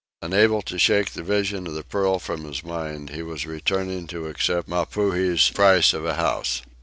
Unable 0.23 0.63
to 0.63 0.79
shake 0.79 1.11
the 1.11 1.21
vision 1.21 1.67
of 1.67 1.75
the 1.75 1.83
pearl 1.83 2.17
from 2.17 2.45
his 2.45 2.63
mind, 2.63 3.11
he 3.11 3.21
was 3.21 3.45
returning 3.45 4.07
to 4.07 4.25
accept 4.29 4.67
Mapuhi's 4.67 5.51
price 5.51 5.93
of 5.93 6.05
a 6.05 6.15
house. 6.15 6.63